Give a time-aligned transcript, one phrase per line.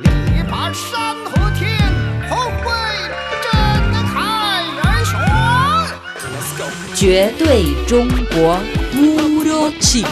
[0.00, 1.78] 力拔山河天，
[2.28, 2.72] 宏伟
[3.44, 3.52] 震
[4.08, 5.14] 撼人雄。
[6.96, 8.58] 绝对中国
[8.92, 10.08] Puro Chino.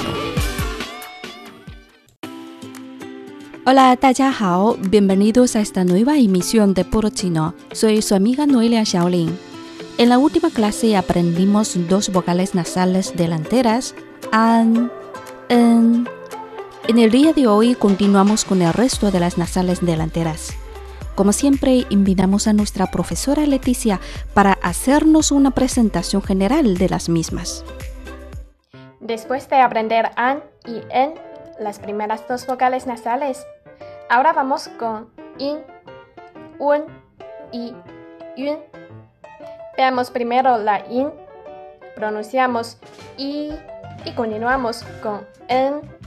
[3.64, 7.54] Hola, 大家好，bienvenidos a esta nueva emisión de Puro Chino.
[7.72, 9.36] Soy su amiga Noelia Shaolin.
[9.98, 13.96] En la última clase aprendimos dos vocales nasales delanteras,
[14.30, 14.92] an,
[15.48, 16.06] en.
[16.88, 20.50] en el día de hoy continuamos con el resto de las nasales delanteras.
[21.14, 24.00] Como siempre, invitamos a nuestra profesora Leticia
[24.34, 27.64] para hacernos una presentación general de las mismas.
[28.98, 31.14] Después de aprender an y en,
[31.60, 33.46] las primeras dos vocales nasales,
[34.10, 35.08] ahora vamos con
[35.38, 35.58] in,
[36.58, 36.82] un
[37.52, 37.74] y
[38.36, 38.58] yun.
[39.76, 41.10] Veamos primero la in,
[41.94, 42.78] pronunciamos
[43.18, 43.52] i
[44.04, 46.01] y continuamos con en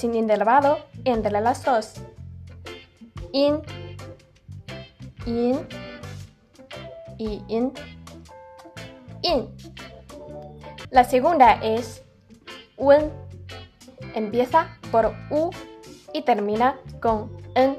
[0.00, 1.94] sin intervalo entre las dos.
[3.32, 3.60] In,
[5.26, 5.66] in
[7.18, 7.72] y in,
[9.20, 9.54] in.
[10.90, 12.02] La segunda es
[12.78, 13.12] un.
[14.14, 15.50] Empieza por u
[16.14, 17.76] y termina con en.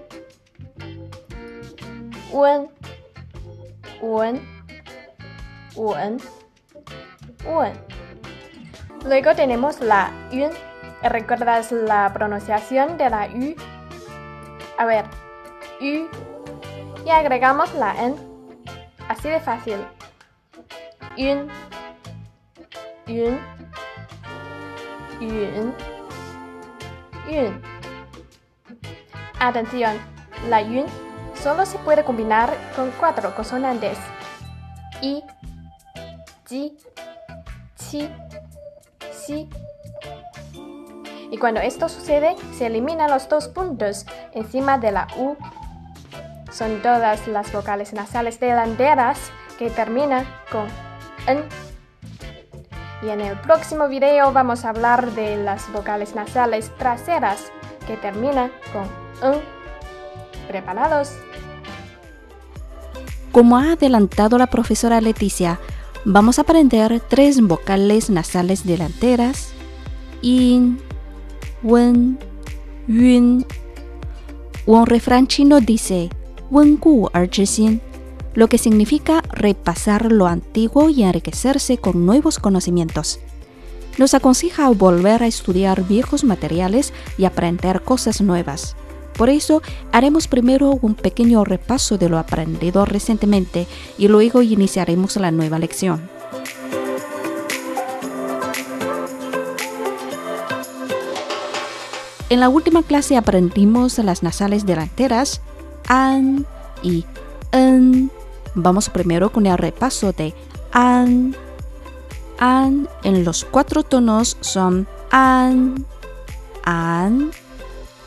[2.32, 2.70] Un,
[4.02, 4.42] un,
[5.76, 6.22] un,
[7.45, 7.72] un.
[9.06, 10.52] Luego tenemos la yun.
[11.04, 13.56] ¿Recuerdas la pronunciación de la U?
[14.78, 15.06] A ver,
[15.82, 16.08] U.
[17.06, 18.16] Y agregamos la N.
[19.08, 19.78] Así de fácil.
[21.18, 21.50] Un.
[23.08, 23.40] Un.
[25.20, 25.76] Un.
[27.30, 27.62] Un.
[29.40, 29.98] Atención,
[30.50, 30.86] la yun
[31.34, 33.98] solo se puede combinar con cuatro consonantes.
[35.02, 35.24] I,
[36.48, 36.78] ji,
[37.76, 38.08] chi,
[39.12, 39.50] si.
[41.32, 45.38] Y cuando esto sucede, se eliminan los dos puntos encima de la U.
[46.52, 49.18] Son todas las vocales nasales delanteras
[49.58, 50.68] que terminan con
[51.28, 51.42] N.
[53.02, 57.52] Y en el próximo video vamos a hablar de las vocales nasales traseras
[57.88, 59.42] que terminan con N.
[60.50, 61.14] ¿Preparados?
[63.32, 65.61] Como ha adelantado la profesora Leticia,
[66.04, 69.54] vamos a aprender tres vocales nasales delanteras.
[70.22, 70.78] In,
[71.64, 72.17] wen,
[72.88, 73.45] yun.
[74.66, 76.10] Un refrán chino dice
[76.49, 77.10] wen gu
[78.33, 83.20] lo que significa repasar lo antiguo y enriquecerse con nuevos conocimientos.
[83.98, 88.76] Nos aconseja volver a estudiar viejos materiales y aprender cosas nuevas.
[89.17, 89.61] Por eso
[89.92, 93.67] haremos primero un pequeño repaso de lo aprendido recientemente
[93.98, 96.20] y luego iniciaremos la nueva lección.
[102.31, 105.42] En la última clase aprendimos las nasales delanteras
[105.89, 106.45] an
[106.81, 107.03] y
[107.52, 108.09] en.
[108.55, 110.33] Vamos primero con el repaso de
[110.71, 111.36] an.
[112.39, 115.86] An en los cuatro tonos son an,
[116.64, 117.31] an,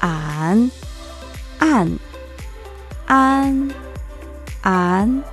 [0.00, 0.72] an,
[1.60, 2.00] an,
[3.06, 3.74] an,
[4.62, 5.24] an,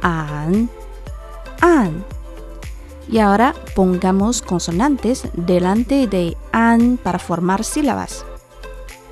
[0.00, 0.70] an,
[1.60, 2.04] an.
[3.12, 8.24] Y ahora pongamos consonantes delante de an para formar sílabas.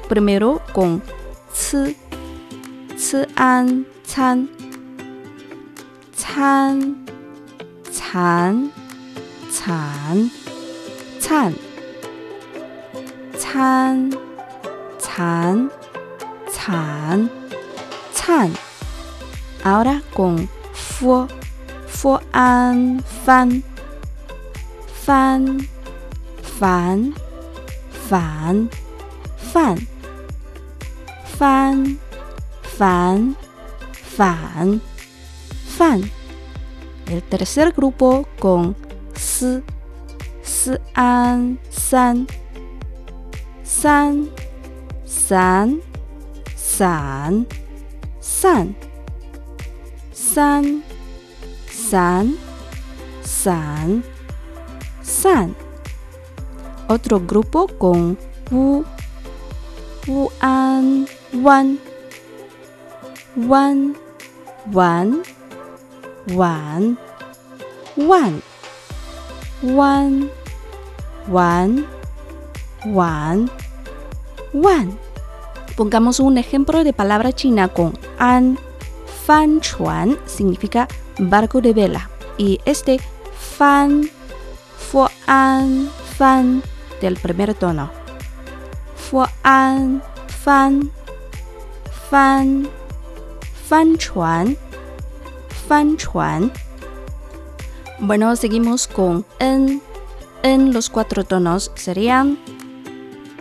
[0.09, 1.03] Primero con
[1.53, 1.95] c,
[2.97, 4.49] c an, chan,
[6.17, 7.05] chan,
[7.93, 8.73] chan,
[9.53, 10.31] chan,
[11.21, 11.55] chan,
[13.39, 14.11] chan,
[14.99, 15.71] chan,
[16.51, 17.31] chan,
[18.15, 18.53] chan.
[19.63, 21.27] Ahora con fu,
[21.87, 23.63] fu an, fan,
[25.11, 25.67] fan,
[26.59, 27.15] fan,
[28.09, 28.71] fan,
[29.37, 29.79] fan,
[31.25, 31.99] fan,
[32.79, 33.37] fan,
[33.91, 34.81] fan,
[35.67, 36.11] fan.
[37.07, 38.77] El tercer grupo con
[39.17, 39.61] s,
[40.45, 42.29] s, an, san,
[43.65, 44.31] san,
[45.05, 45.81] san,
[46.55, 47.47] san,
[48.21, 48.77] san,
[50.13, 50.85] san,
[51.69, 52.37] san,
[53.25, 54.20] san,
[55.21, 55.55] san.
[56.89, 58.17] Otro grupo con
[58.51, 58.85] wu,
[60.07, 61.79] wu an, wan,
[63.37, 63.95] wan,
[64.73, 65.23] wan,
[66.35, 66.99] wan,
[67.97, 68.43] wan,
[69.63, 70.31] wan,
[71.29, 71.87] wan,
[72.87, 73.51] wan,
[74.53, 74.99] wan.
[75.77, 78.59] Pongamos un ejemplo de palabra china con an.
[79.27, 80.89] Fan chuan significa
[81.19, 82.99] barco de vela y este
[83.39, 84.11] fan
[85.31, 85.89] an
[86.19, 86.61] fan
[87.01, 87.89] del primer tono.
[88.97, 90.91] Fue an fan.
[92.11, 92.69] Fan.
[93.69, 94.57] Fan chuan.
[95.69, 96.53] Fan chuan.
[98.01, 99.81] Bueno, seguimos con en.
[100.43, 102.39] En los cuatro tonos serían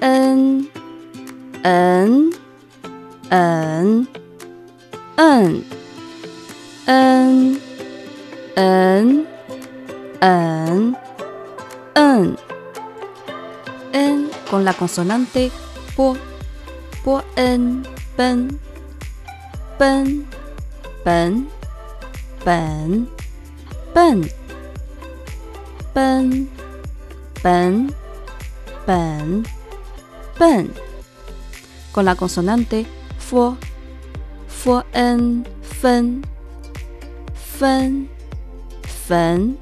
[0.01, 0.69] en.
[1.63, 2.30] En.
[3.31, 4.07] En.
[5.18, 5.65] En.
[6.88, 7.62] En.
[8.56, 9.27] En.
[10.21, 11.09] En.
[14.50, 15.51] Con la consonante
[15.96, 16.18] po,
[17.04, 17.84] po en,
[18.16, 18.60] pen,
[19.78, 20.25] pen,
[21.04, 21.48] pen,
[22.44, 23.10] pen,
[23.94, 24.30] pen,
[25.94, 26.50] pen,
[27.44, 27.96] pen,
[28.86, 29.46] pen,
[30.38, 30.74] pen.
[31.92, 32.86] Con la consonante
[33.18, 33.56] fo,
[34.48, 36.24] fo en, fen,
[37.34, 38.10] fen,
[39.07, 39.57] fen,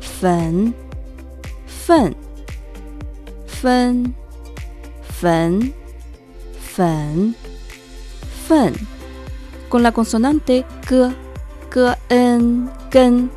[0.00, 0.74] fen,
[1.66, 2.25] fen,
[3.60, 4.14] fen,
[5.20, 5.74] fen,
[6.60, 7.34] fen,
[8.46, 8.74] fen.
[9.68, 11.10] Con la consonante g,
[11.72, 13.30] g en, gen,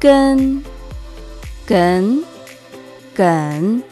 [0.00, 0.64] gen,
[1.66, 2.24] gen,
[3.16, 3.84] gen,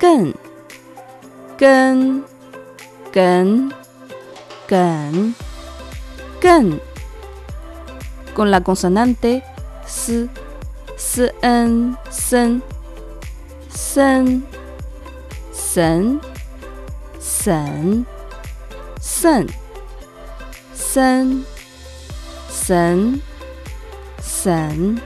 [0.00, 0.34] gen,
[1.58, 2.24] gen,
[3.12, 3.72] gen,
[4.68, 5.34] gen,
[6.40, 6.80] gen.
[8.34, 9.42] Con la consonante
[9.86, 10.28] s,
[10.96, 12.62] s en, sen,
[13.94, 14.44] sen,
[15.52, 16.20] sen,
[17.20, 18.04] sen,
[18.98, 19.54] sen,
[20.72, 21.44] sen,
[22.50, 23.22] sen,
[24.20, 25.00] sen,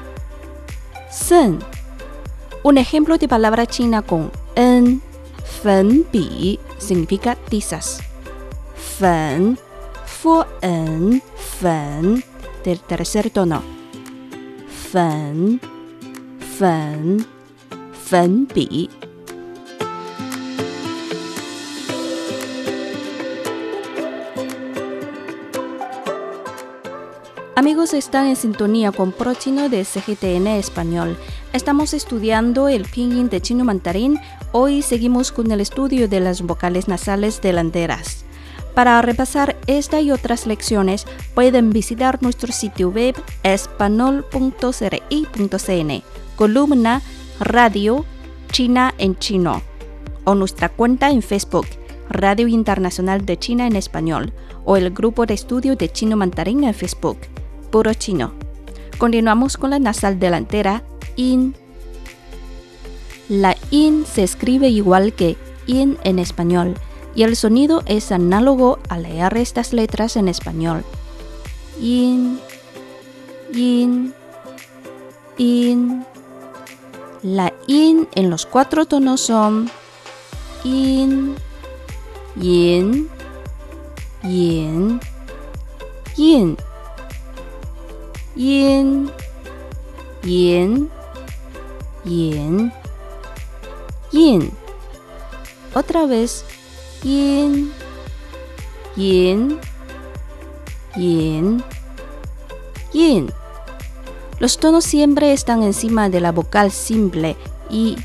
[1.10, 1.58] sen.
[2.62, 5.02] Un ejemplo de palabra china con en,
[5.62, 8.00] fen bi significa tizas.
[8.98, 9.58] Fen,
[10.06, 11.22] fu en,
[11.60, 12.24] fen
[12.64, 13.62] del tercer tono.
[14.90, 15.60] Fen,
[16.58, 17.26] fen,
[18.08, 18.88] fen bi.
[27.54, 31.18] Amigos, están en sintonía con Prochino de CGTN Español.
[31.52, 34.18] Estamos estudiando el pinyin de chino mandarín.
[34.52, 38.24] Hoy seguimos con el estudio de las vocales nasales delanteras.
[38.74, 41.04] Para repasar esta y otras lecciones,
[41.34, 46.02] pueden visitar nuestro sitio web espanol.cri.cn,
[46.36, 47.02] columna
[47.40, 48.04] Radio
[48.50, 49.62] China en Chino,
[50.24, 51.66] o nuestra cuenta en Facebook,
[52.10, 54.32] Radio Internacional de China en Español,
[54.64, 57.18] o el grupo de estudio de chino mandarín en Facebook
[57.70, 58.32] puro chino.
[58.98, 60.82] Continuamos con la nasal delantera
[61.16, 61.54] in.
[63.28, 65.36] La in se escribe igual que
[65.66, 66.74] in en español
[67.14, 70.84] y el sonido es análogo a leer estas letras en español.
[71.80, 72.40] In,
[73.54, 74.14] in,
[75.36, 76.04] in.
[77.22, 79.70] La in en los cuatro tonos son
[80.64, 81.34] in,
[82.36, 83.08] yin,
[84.22, 85.00] yin,
[86.16, 86.56] yin
[88.38, 89.10] yin,
[90.22, 90.88] yin,
[92.04, 92.72] yin,
[94.12, 94.52] yin.
[95.74, 96.44] Otra vez,
[97.02, 97.72] yin,
[98.96, 99.58] yin,
[100.96, 101.64] yin,
[102.92, 103.37] yin.
[104.40, 107.36] Los tonos siempre están encima de la vocal simple
[107.70, 107.96] y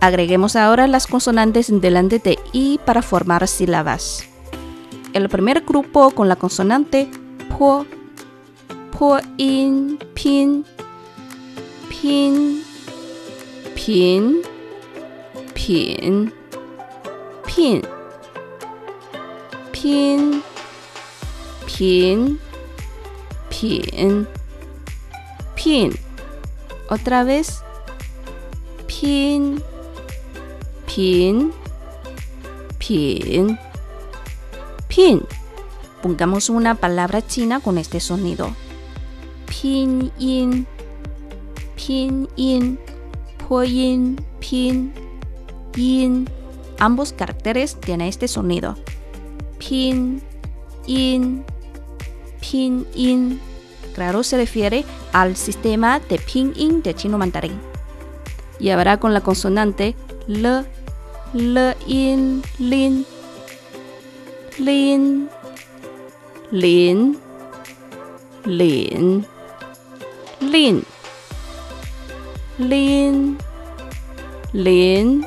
[0.00, 4.24] Agreguemos ahora las consonantes delante de i para formar sílabas.
[5.12, 7.10] El primer grupo con la consonante
[7.58, 7.84] po,
[8.96, 10.64] po in, pin,
[11.88, 12.62] pin,
[13.74, 14.42] pin,
[15.54, 16.32] pin,
[17.44, 17.82] pin,
[19.72, 20.42] pin,
[21.66, 22.40] pin,
[23.50, 24.37] pin
[25.62, 25.92] pin.
[26.88, 27.62] Otra vez,
[28.86, 29.62] pin,
[30.86, 31.52] pin,
[32.78, 33.58] pin,
[34.88, 35.22] pin.
[36.02, 38.54] Pongamos una palabra china con este sonido.
[39.46, 40.66] Pin, in,
[41.76, 42.78] pin, in,
[43.48, 44.92] pin, pin,
[45.76, 46.30] in.
[46.78, 48.76] Ambos caracteres tienen este sonido.
[49.58, 50.22] Pin,
[50.86, 51.44] in,
[52.40, 53.40] pin, in.
[53.94, 57.60] Claro, se refiere a al sistema de pinyin de chino mandarín.
[58.58, 59.94] Y ahora con la consonante
[60.26, 60.64] l,
[61.34, 63.06] l, in, lin,
[64.58, 65.28] lin,
[66.50, 67.18] lin,
[68.46, 69.26] lin.
[70.40, 70.84] Lin.
[72.58, 73.36] Lin.
[74.52, 75.26] Lin.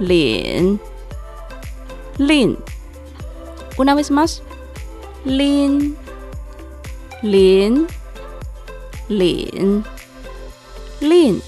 [0.00, 0.80] Lin.
[2.18, 2.58] Lin.
[3.76, 4.42] Una vez más.
[5.24, 5.96] Lin.
[7.22, 7.86] Lin.
[9.18, 9.84] Lin.
[11.00, 11.42] Lin.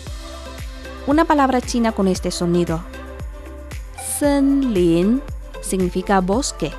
[1.07, 2.83] Una palabra china con este sonido.
[4.19, 5.23] Sen lin.
[5.65, 6.71] significa bosque.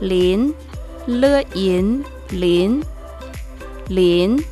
[0.00, 0.54] Lin,
[1.06, 2.84] le yin, lin,
[3.88, 4.44] lin,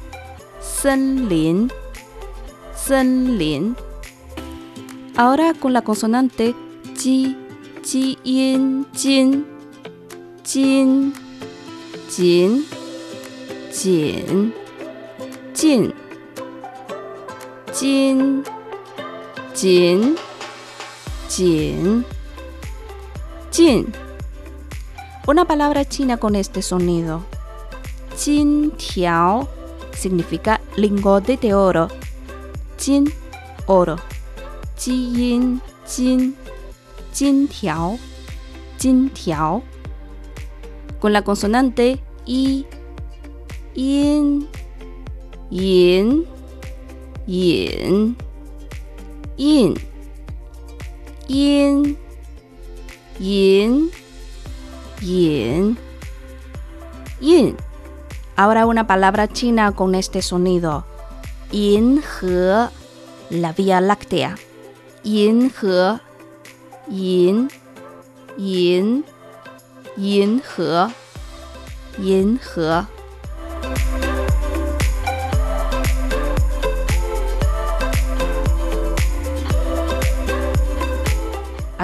[1.28, 1.70] lin,
[3.38, 3.76] lin.
[5.16, 6.54] Ahora con la consonante
[6.96, 7.36] ji,
[7.82, 9.44] ji yin, jin,
[10.42, 11.12] jin,
[12.08, 12.64] jin,
[13.70, 14.54] jin,
[15.54, 15.94] 进，
[17.72, 18.44] 金，
[19.54, 20.16] 紧，
[21.28, 22.04] 紧，
[23.50, 23.86] 进。
[25.26, 27.22] Una palabra china con este sonido.
[28.16, 29.48] Qin tiao
[29.92, 31.88] significa lingote de oro.
[32.76, 33.10] Qin,
[33.66, 33.96] oro.
[34.76, 36.34] Qin, qin,
[37.14, 37.98] qin tiao,
[38.78, 39.62] qin tiao.
[41.00, 42.66] Con la consonante i,
[43.74, 44.46] in,
[45.54, 46.26] yin,
[47.28, 48.16] yin,
[49.38, 49.78] yin,
[51.28, 51.96] yin,
[53.20, 53.90] yin,
[55.00, 55.78] yin,
[57.20, 57.56] yin.
[58.34, 60.84] Ahora una palabra china con este sonido.
[61.52, 62.66] Yin he,
[63.30, 64.34] la vía láctea.
[65.04, 66.00] Yin he,
[66.90, 67.48] yin,
[68.36, 69.04] yin,
[69.96, 70.88] yin he,
[72.02, 73.03] yin he.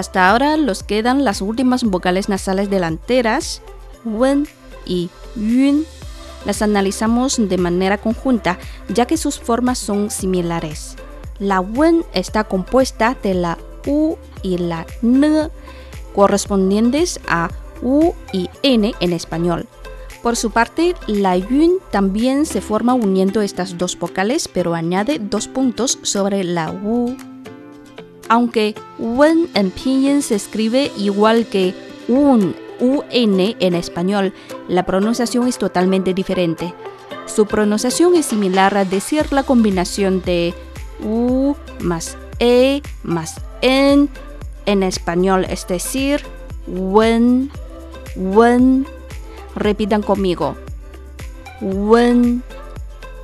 [0.01, 3.61] Hasta ahora los quedan las últimas vocales nasales delanteras,
[4.03, 4.47] wen
[4.83, 5.85] y yun.
[6.43, 8.57] Las analizamos de manera conjunta,
[8.89, 10.95] ya que sus formas son similares.
[11.37, 15.51] La wen está compuesta de la u y la n,
[16.15, 17.51] correspondientes a
[17.83, 19.67] u y n en español.
[20.23, 25.47] Por su parte, la yun también se forma uniendo estas dos vocales, pero añade dos
[25.47, 27.15] puntos sobre la u
[28.29, 31.73] aunque wen en pinyin se escribe igual que
[32.07, 34.33] un, un en español,
[34.67, 36.73] la pronunciación es totalmente diferente.
[37.25, 40.53] Su pronunciación es similar a decir la combinación de
[41.03, 44.09] u más e más en
[44.65, 46.23] en español, es decir,
[46.67, 47.51] wen,
[48.15, 48.85] wen.
[49.55, 50.55] Repitan conmigo.
[51.61, 52.41] Wen,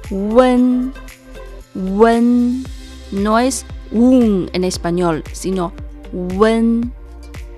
[0.09, 0.93] wen,
[1.73, 2.65] wen.
[3.11, 5.74] No es un en español, sino
[6.12, 6.94] wen,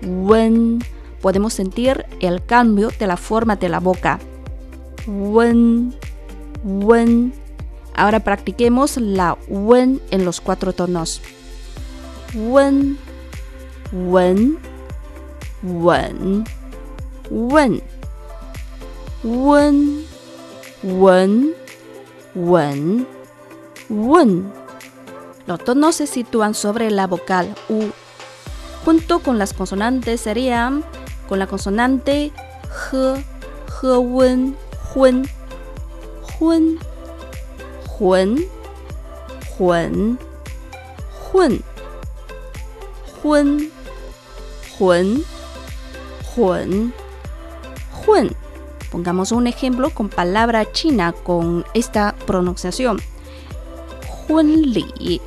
[0.02, 0.80] wen.
[1.22, 4.20] Podemos sentir el cambio de la forma de la boca.
[5.08, 5.94] Wen,
[6.64, 7.34] wen.
[7.94, 11.22] Ahora practiquemos la wen en los cuatro tonos.
[12.34, 12.98] Wen,
[13.92, 14.58] wen,
[15.62, 16.46] wen,
[17.30, 17.82] wen.
[19.24, 20.06] Wen,
[20.84, 21.54] wen,
[22.34, 23.08] wen,
[23.90, 24.59] wen.
[25.50, 27.86] Los tonos se sitúan sobre la vocal U.
[28.86, 30.84] Junto con las consonantes serían
[31.28, 32.32] con la consonante
[32.92, 33.26] H,
[33.66, 34.56] H, Wen,
[34.94, 35.28] Jun,
[36.38, 36.78] Jun,
[37.88, 38.48] Jun,
[39.58, 40.20] Jun,
[41.32, 41.60] Jun,
[43.24, 43.72] Jun,
[44.78, 45.26] Jun,
[46.36, 46.94] Jun,
[48.06, 48.36] Jun.
[48.92, 53.02] Pongamos un ejemplo con palabra china con esta pronunciación.
[54.30, 55.20] Li.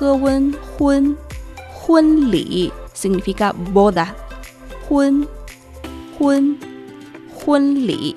[0.00, 1.16] Hwen Hun,
[1.86, 4.14] Hun Li significa boda.
[4.88, 5.28] Hun,
[6.18, 6.58] Hun,
[7.44, 8.16] Hun Li.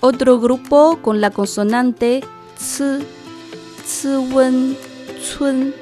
[0.00, 2.22] Otro grupo con la consonante
[2.56, 2.82] Ts,
[3.82, 4.76] Ts Wen,
[5.20, 5.74] Chun,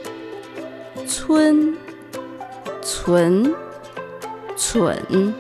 [1.07, 1.77] Chun,
[2.83, 3.55] Chun,
[4.57, 5.35] Chun,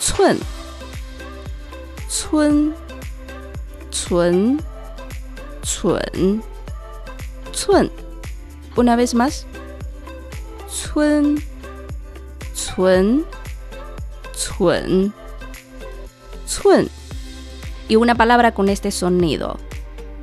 [0.00, 0.38] Chun,
[2.08, 2.74] Chun,
[3.90, 4.60] Chun,
[5.62, 6.51] Chun
[8.76, 9.46] una vez más.
[10.68, 11.42] Chun,
[12.54, 13.24] chun,
[14.34, 15.12] chun,
[16.46, 16.88] chun.
[17.88, 19.58] Y una palabra con este sonido.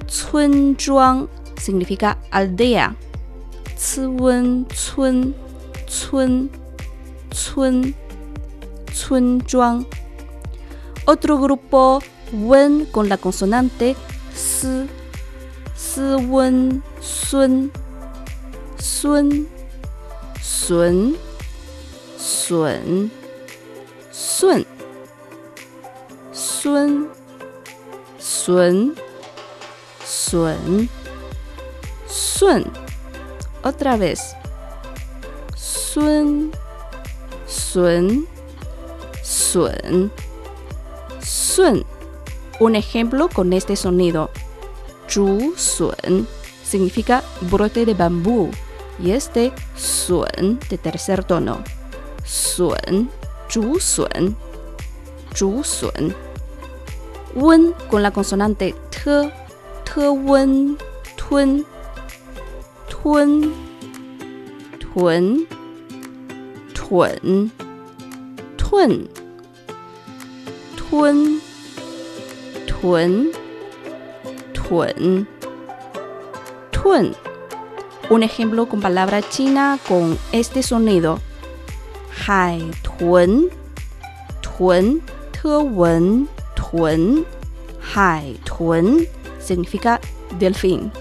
[0.08, 2.96] Chun zhuang significa aldea.
[3.78, 5.36] Chun, chun,
[5.86, 6.50] chun,
[7.30, 7.96] chun,
[8.92, 9.86] chun zhuang.
[11.06, 13.96] Otro grupo wen con la consonante
[14.34, 14.88] s,
[15.76, 17.72] s wen Sun,
[18.78, 19.48] Sun,
[20.42, 21.18] Sun,
[22.18, 23.12] Sun,
[24.12, 24.66] Sun,
[26.32, 27.08] Sun,
[28.20, 28.96] Sun,
[30.04, 30.90] Sun,
[32.08, 32.64] Sun,
[33.64, 34.36] otra vez,
[35.56, 36.52] Sun,
[37.48, 38.28] Sun,
[39.24, 40.12] Sun,
[41.22, 41.86] Sun,
[42.60, 44.30] un ejemplo con este sonido
[46.70, 48.52] significa brote de bambú
[49.02, 51.64] y este suan de tercer tono.
[52.24, 53.10] Sun,
[53.50, 54.38] zhu sun,
[55.36, 56.14] zhu sun.
[57.34, 59.32] Wen con la consonante T,
[59.84, 60.78] T wen,
[61.16, 61.66] tun,
[62.88, 63.54] tun,
[64.80, 65.48] tun,
[66.74, 67.52] tun,
[68.58, 69.10] tun,
[70.78, 71.42] tun,
[72.68, 73.32] tun,
[74.54, 75.28] tun,
[78.10, 81.20] Un ejemplo con palabra china con este sonido.
[82.28, 83.50] Hai tun,
[84.42, 86.28] tun, te wen,
[89.40, 90.02] significa
[90.40, 90.92] delfín.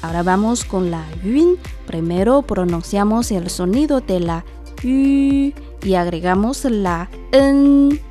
[0.00, 1.58] Ahora vamos con la yun.
[1.86, 4.44] Primero pronunciamos el sonido de la
[4.82, 8.05] yu y agregamos la n.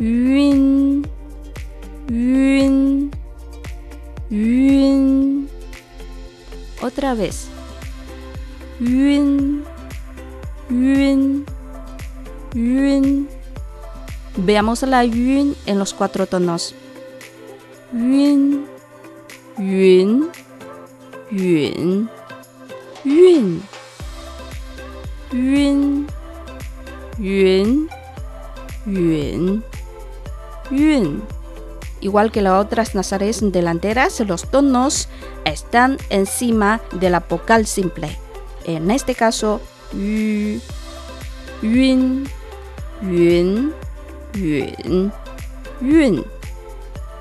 [0.00, 1.04] Yun,
[2.08, 3.10] yun,
[4.30, 5.48] yun.
[6.80, 7.48] Otra vez.
[8.78, 9.64] Yun,
[10.70, 11.44] yun,
[12.54, 13.28] yun.
[14.36, 16.76] Veamos la yun en los cuatro tonos.
[17.92, 18.66] Yun,
[19.58, 20.30] yun,
[21.32, 22.08] yun,
[23.04, 23.62] yun,
[25.32, 26.06] yun,
[27.18, 27.88] yun,
[28.86, 29.64] yun,
[32.00, 35.08] Igual que las otras nasales delanteras, los tonos
[35.44, 38.16] están encima de la vocal simple.
[38.64, 39.60] En este caso,
[39.92, 40.60] yu,
[41.62, 42.28] yun,
[43.02, 43.72] yun,
[44.34, 45.12] yun,
[45.80, 46.24] yun.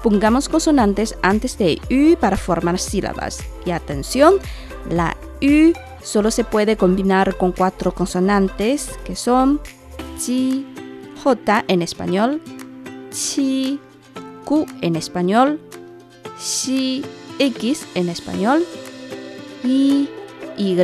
[0.03, 3.39] Pongamos consonantes antes de U para formar sílabas.
[3.65, 4.35] Y atención,
[4.89, 5.73] la U
[6.03, 9.59] solo se puede combinar con cuatro consonantes que son
[10.19, 10.65] chi,
[11.23, 12.41] j en español,
[13.17, 13.79] chi,
[14.45, 15.59] q en español,
[16.37, 17.03] xi,
[17.39, 18.63] x en español
[19.63, 20.09] y
[20.55, 20.77] y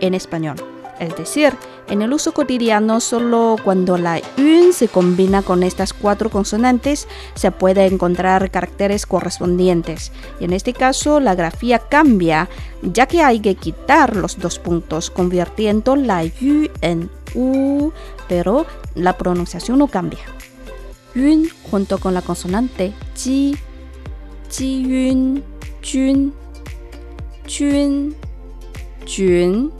[0.00, 0.56] en español.
[0.98, 1.52] Es decir,
[1.88, 7.50] en el uso cotidiano solo cuando la un se combina con estas cuatro consonantes se
[7.50, 10.12] puede encontrar caracteres correspondientes.
[10.40, 12.48] Y en este caso la grafía cambia
[12.82, 17.92] ya que hay que quitar los dos puntos convirtiendo la yu en u,
[18.28, 20.24] pero la pronunciación no cambia.
[21.16, 23.56] Yun junto con la consonante ji,
[24.48, 25.42] ji yun,
[25.82, 26.32] jun,
[27.48, 28.14] jun,
[29.04, 29.72] jun,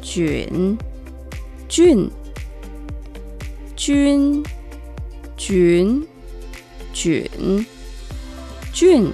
[0.00, 0.78] jun.
[1.70, 2.10] Jun.
[3.76, 4.42] Jun.
[5.36, 6.08] Jun.
[6.92, 7.66] Jun.
[8.74, 9.12] Jun.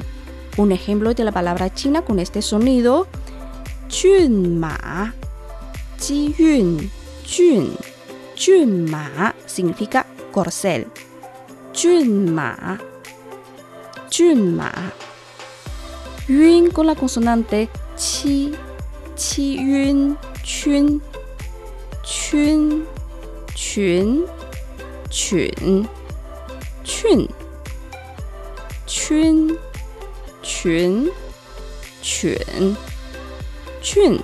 [0.56, 3.06] Un ejemplo de la palabra china con este sonido.
[3.90, 5.12] Jun ma.
[6.00, 6.90] Ji yun.
[7.26, 7.76] Jun.
[8.38, 10.86] Jun ma significa corcel.
[12.32, 12.78] Ma.
[14.10, 14.72] Jun ma.
[16.26, 18.56] Yun con la consonante chi.
[19.14, 20.16] Chi yun.
[20.42, 21.00] Chun.
[22.06, 22.86] Chun,
[23.52, 24.26] chun,
[25.10, 25.88] chun,
[26.84, 27.28] chun,
[28.86, 29.58] chun,
[30.42, 31.10] chun,
[32.00, 32.76] chun,
[33.82, 34.20] chun.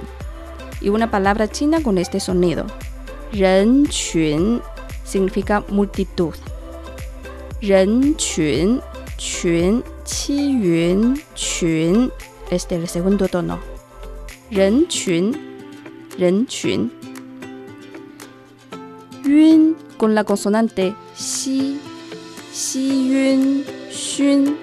[0.80, 2.66] Y una palabra china con este sonido.
[3.32, 4.62] Ren chun
[5.04, 6.34] significa multitud.
[7.62, 8.80] Ren chun,
[9.18, 12.10] chun, chi yun, chun.
[12.50, 13.60] Este es el segundo tono.
[14.50, 15.32] Ren chun,
[16.18, 16.90] ren chun.
[19.24, 21.78] Yun con la consonante xi,
[22.52, 24.56] yun, xun,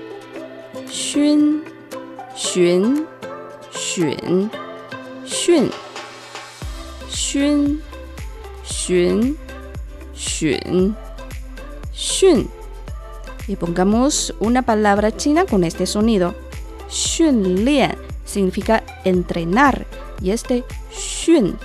[0.91, 1.63] xun,
[2.35, 3.07] xun,
[5.25, 5.71] xun,
[10.13, 10.95] xun,
[11.93, 12.58] xun.
[13.49, 16.35] Y pongamos una palabra china con este sonido.
[16.87, 19.87] Xun lian significa entrenar.
[20.21, 21.57] Y este xun,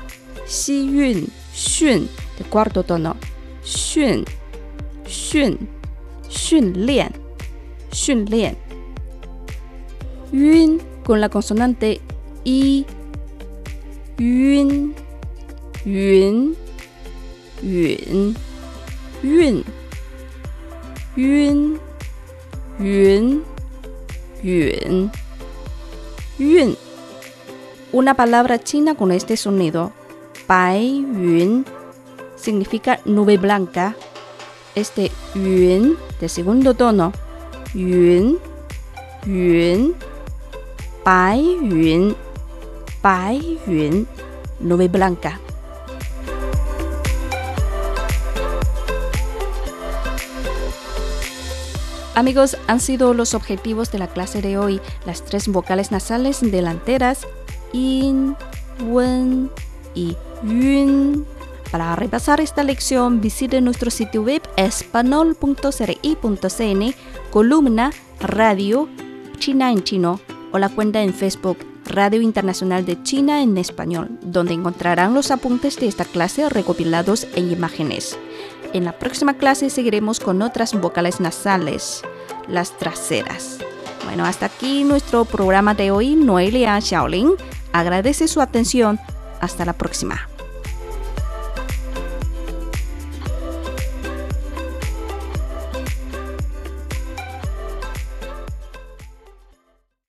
[0.46, 3.16] xi yun, xun de cuarto tono.
[3.62, 4.24] Xun,
[5.06, 5.58] xun,
[6.30, 7.12] xun lian,
[7.92, 8.56] xun lian.
[10.32, 12.00] Yun con la consonante
[12.44, 12.86] i.
[14.16, 14.94] Yun,
[15.84, 16.56] yun,
[17.60, 18.34] yun,
[19.22, 19.83] yun.
[21.16, 21.78] Yun,
[22.80, 23.44] yun,
[24.42, 25.12] yun,
[26.38, 26.76] yun.
[27.92, 29.92] Una palabra china con este sonido.
[30.48, 31.64] Bai yun
[32.34, 33.94] significa nube blanca.
[34.74, 37.12] Este yun de segundo tono.
[37.74, 38.40] Yun,
[39.24, 39.94] yun,
[41.04, 42.16] bai yun,
[43.00, 44.08] bai yun,
[44.58, 45.43] nube blanca.
[52.14, 57.26] Amigos, han sido los objetivos de la clase de hoy, las tres vocales nasales delanteras,
[57.72, 58.36] in,
[58.86, 59.50] wen
[59.94, 61.26] y yun.
[61.72, 66.94] Para repasar esta lección, visite nuestro sitio web espanol.cri.cn,
[67.32, 68.88] columna Radio
[69.38, 70.20] China en Chino
[70.52, 75.80] o la cuenta en Facebook Radio Internacional de China en Español, donde encontrarán los apuntes
[75.80, 78.16] de esta clase recopilados en imágenes.
[78.74, 82.02] En la próxima clase seguiremos con otras vocales nasales,
[82.48, 83.58] las traseras.
[84.04, 86.16] Bueno, hasta aquí nuestro programa de hoy.
[86.16, 87.30] Noelia Shaolin
[87.72, 88.98] agradece su atención.
[89.40, 90.28] Hasta la próxima.